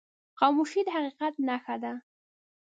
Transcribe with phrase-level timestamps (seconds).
[0.39, 1.93] خاموشي، د حقیقت نښه ده.